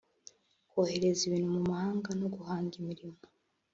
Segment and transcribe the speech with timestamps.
[0.69, 3.17] kohereza ibintu mu mahanga no guhanga imirimo